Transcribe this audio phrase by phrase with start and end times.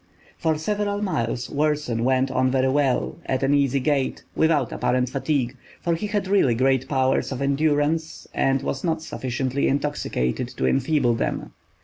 [0.35, 5.55] For several miles Worson went on very well, at an easy gait, without apparent fatigue,
[5.79, 11.13] for he had really great powers of endurance and was not sufficiently intoxicated to enfeeble
[11.13, 11.51] them.